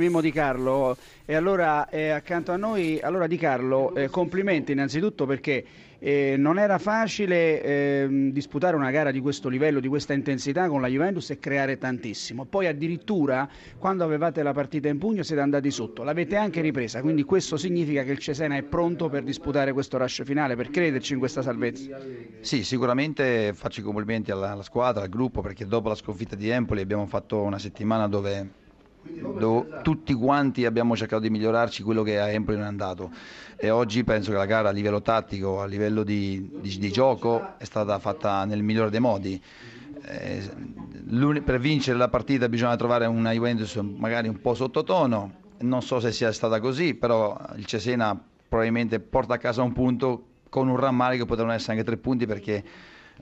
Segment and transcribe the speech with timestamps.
[0.00, 0.96] Mimmo Di Carlo
[1.26, 5.64] e allora eh, accanto a noi, allora Di Carlo, eh, complimenti innanzitutto perché
[6.00, 10.80] eh, non era facile ehm, disputare una gara di questo livello, di questa intensità con
[10.80, 12.46] la Juventus e creare tantissimo.
[12.46, 13.46] Poi addirittura
[13.78, 18.02] quando avevate la partita in pugno siete andati sotto, l'avete anche ripresa, quindi questo significa
[18.02, 21.98] che il Cesena è pronto per disputare questo rush finale, per crederci in questa salvezza.
[22.40, 26.48] Sì, sicuramente faccio i complimenti alla, alla squadra, al gruppo, perché dopo la sconfitta di
[26.48, 28.59] Empoli abbiamo fatto una settimana dove
[29.02, 33.10] dove tutti quanti abbiamo cercato di migliorarci quello che a Empoli non è andato
[33.56, 37.58] e oggi penso che la gara a livello tattico, a livello di, di, di gioco
[37.58, 39.42] è stata fatta nel migliore dei modi.
[40.02, 40.50] Eh,
[41.44, 46.10] per vincere la partita bisogna trovare una Juventus magari un po' sottotono, non so se
[46.10, 51.26] sia stata così, però il Cesena probabilmente porta a casa un punto con un rammarico
[51.26, 52.64] potevano essere anche tre punti perché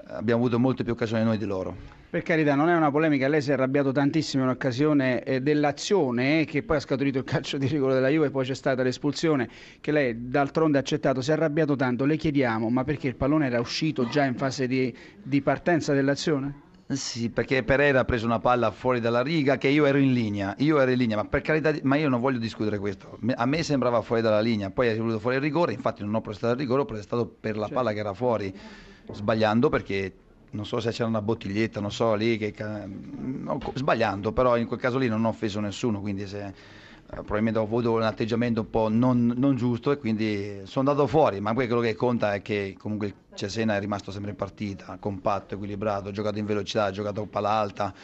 [0.07, 1.98] abbiamo avuto molte più occasioni noi di loro.
[2.11, 6.41] Per carità, non è una polemica, lei si è arrabbiato tantissimo in occasione eh, dell'azione
[6.41, 8.83] eh, che poi ha scaturito il calcio di rigore della Juve e poi c'è stata
[8.83, 9.47] l'espulsione
[9.83, 13.45] che lei d'altronde ha accettato, si è arrabbiato tanto, le chiediamo ma perché il pallone
[13.45, 16.63] era uscito già in fase di, di partenza dell'azione?
[16.89, 20.55] Sì, perché Pereira ha preso una palla fuori dalla riga che io ero in linea,
[20.61, 23.19] io ero in linea, ma per carità, ma io non voglio discutere questo.
[23.35, 26.23] A me sembrava fuori dalla linea, poi è venuto fuori il rigore, infatti non ho
[26.23, 27.75] prestato il rigore, ho prestato per la certo.
[27.75, 28.59] palla che era fuori,
[29.13, 30.15] sbagliando perché
[30.51, 34.81] non so se c'era una bottiglietta, non so lì, che, no, sbagliando, però in quel
[34.81, 36.53] caso lì non ho offeso nessuno, quindi se, eh,
[37.17, 41.41] probabilmente ho avuto un atteggiamento un po' non, non, giusto e quindi sono andato fuori,
[41.41, 46.09] ma quello che conta è che comunque Cesena è rimasto sempre in partita, compatto, equilibrato,
[46.09, 47.95] ha giocato in velocità, ha giocato a palla alta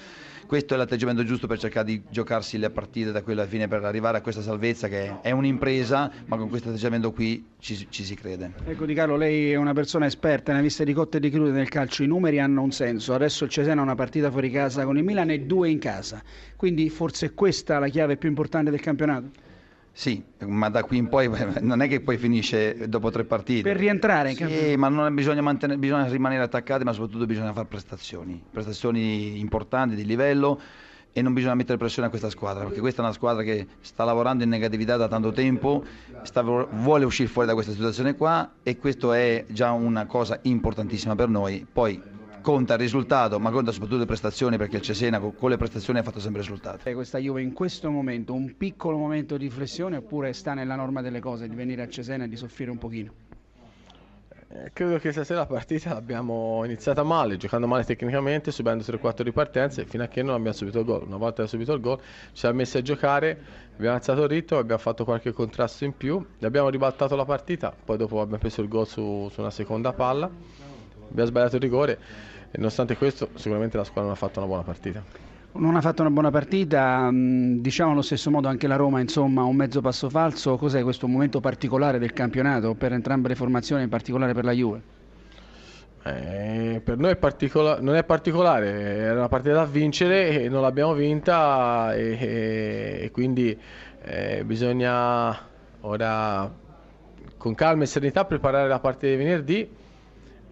[0.47, 3.85] questo è l'atteggiamento giusto per cercare di giocarsi le partite da qui alla fine per
[3.85, 8.15] arrivare a questa salvezza che è un'impresa, ma con questo atteggiamento qui ci, ci, si
[8.15, 8.53] crede.
[8.67, 11.31] Ecco Di Carlo, lei è una persona esperta, ne ha viste di cotte e di
[11.31, 14.51] crude nel calcio, i numeri hanno un senso, adesso il Cesena ha una partita fuori
[14.51, 16.23] casa con il Milan e due in casa,
[16.57, 19.53] quindi forse è questa la chiave più importante del campionato?
[19.97, 21.31] Sì, ma da qui in poi
[21.63, 23.63] non è che poi finisce dopo tre partite.
[23.63, 24.53] Per rientrare in campo.
[24.53, 30.05] Sì, ma non bisogna, bisogna rimanere attaccati, ma soprattutto bisogna fare prestazioni, prestazioni importanti di
[30.05, 30.61] livello
[31.13, 34.03] e non bisogna mettere pressione a questa squadra, perché questa è una squadra che sta
[34.03, 35.85] lavorando in negatività da tanto tempo,
[36.23, 41.15] sta, vuole uscire fuori da questa situazione qua e questo è già una cosa importantissima
[41.15, 41.65] per noi.
[41.73, 42.03] Poi
[42.45, 46.03] conta il risultato, ma conta soprattutto le prestazioni perché il Cesena con le prestazioni ha
[46.03, 46.93] fatto sempre risultati.
[46.93, 51.21] Questa Juve in questo momento un piccolo momento di riflessione oppure sta nella norma delle
[51.21, 53.13] cose di venire a Cesena e di soffrire un pochino?
[54.51, 59.87] Eh, credo che stasera la partita l'abbiamo iniziata male, giocando male tecnicamente, subendo 3-4 ripartenze
[59.87, 61.03] fino a che non abbiamo subito il gol.
[61.07, 61.99] Una volta che abbiamo subito il gol
[62.33, 63.41] ci siamo messi a giocare,
[63.75, 67.97] abbiamo alzato il ritmo, abbiamo fatto qualche contrasto in più, abbiamo ribaltato la partita, poi
[67.97, 70.31] dopo abbiamo preso il gol su, su una seconda palla,
[71.15, 71.99] abbiamo sbagliato il rigore
[72.51, 75.03] e nonostante questo sicuramente la squadra non ha fatto una buona partita.
[75.53, 79.55] Non ha fatto una buona partita, diciamo allo stesso modo anche la Roma, insomma, un
[79.55, 80.57] mezzo passo falso.
[80.57, 84.83] Cos'è questo momento particolare del campionato per entrambe le formazioni, in particolare per la Juve?
[86.03, 90.61] Eh, per noi è particola- non è particolare, era una partita da vincere e non
[90.61, 93.57] l'abbiamo vinta e, e, e quindi
[94.03, 95.39] eh, bisogna
[95.81, 96.53] ora
[97.39, 99.83] con calma e serenità preparare la partita di venerdì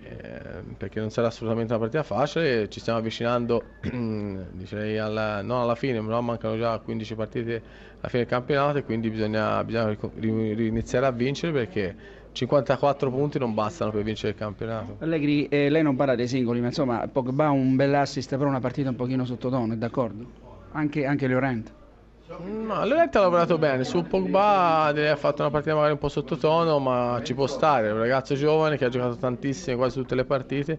[0.04, 5.76] Ehm, perché non sarà assolutamente una partita facile, ci stiamo avvicinando direi alla, non alla
[5.76, 7.62] fine, ma mancano già 15 partite
[8.00, 11.94] alla fine del campionato e quindi bisogna, bisogna iniziare a vincere perché
[12.32, 14.96] 54 punti non bastano per vincere il campionato.
[15.00, 18.88] Allegri, eh, lei non parla dei singoli, ma insomma Pogba un bell'assist per una partita
[18.88, 20.26] un pochino sottotono, è d'accordo?
[20.72, 21.81] Anche, anche Llorente.
[22.38, 26.78] No, Llorente ha lavorato bene, su Pogba ha fatto una partita magari un po' sottotono,
[26.78, 30.24] ma ci può stare, è un ragazzo giovane che ha giocato tantissime, quasi tutte le
[30.24, 30.78] partite,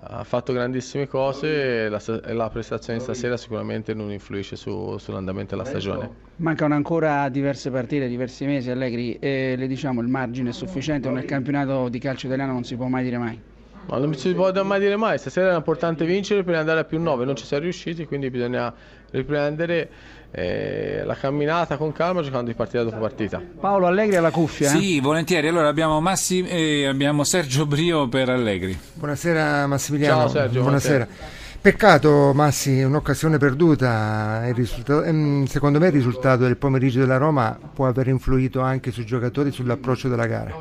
[0.00, 2.00] ha fatto grandissime cose e la,
[2.32, 6.10] la prestazione stasera sicuramente non influisce su, sull'andamento della stagione.
[6.36, 11.24] Mancano ancora diverse partite, diversi mesi Allegri e le diciamo il margine è sufficiente nel
[11.24, 13.40] campionato di calcio italiano non si può mai dire mai.
[13.86, 17.00] Ma non si può mai dire mai, stasera era importante vincere per andare a più
[17.00, 18.72] 9, non ci siamo riusciti, quindi bisogna
[19.10, 19.90] riprendere
[20.30, 23.42] eh, la camminata con calma giocando di partita dopo partita.
[23.58, 24.72] Paolo Allegri alla cuffia.
[24.72, 24.78] Eh?
[24.78, 25.48] Sì, volentieri.
[25.48, 28.78] Allora abbiamo, Massi, eh, abbiamo Sergio Brio per Allegri.
[28.94, 30.20] Buonasera Massimiliano.
[30.20, 30.60] Ciao Sergio.
[30.62, 31.04] Buonasera.
[31.04, 31.38] buonasera.
[31.62, 38.08] Peccato Massi, un'occasione perduta, ehm, secondo me il risultato del pomeriggio della Roma può aver
[38.08, 40.54] influito anche sui giocatori sull'approccio della gara.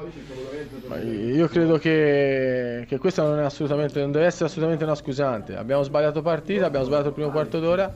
[0.98, 5.56] Io credo che, che questa non, non, deve essere assolutamente una scusante.
[5.56, 7.94] Abbiamo sbagliato partita, abbiamo sbagliato il primo quarto d'ora,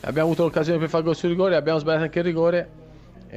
[0.00, 2.68] abbiamo avuto l'occasione per fare gol sul rigore, abbiamo sbagliato anche il rigore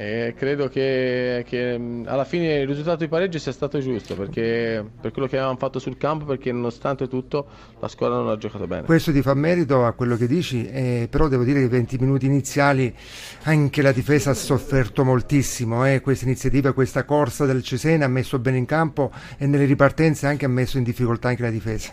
[0.00, 5.10] E credo che, che, alla fine il risultato di pareggio sia stato giusto perché per
[5.10, 7.48] quello che avevamo fatto sul campo, perché nonostante tutto
[7.80, 8.84] la squadra non ha giocato bene.
[8.84, 11.98] Questo ti fa merito a quello che dici, eh, però devo dire che i 20
[11.98, 12.94] minuti iniziali
[13.42, 15.84] anche la difesa ha sofferto moltissimo.
[15.84, 16.00] Eh.
[16.00, 20.44] Questa iniziativa, questa corsa del Cesena ha messo bene in campo e nelle ripartenze anche
[20.44, 21.90] ha messo in difficoltà anche la difesa.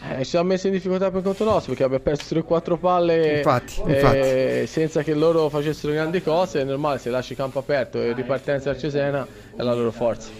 [0.00, 3.82] Eh, ci siamo messi in difficoltà per conto nostro perché abbiamo perso 3-4 palle Infatti,
[3.86, 4.66] eh, infatti.
[4.68, 6.60] senza che loro facessero grandi cose.
[6.60, 10.30] È normale se lasci campo aperto e ripartenza al Cesena è la loro forza.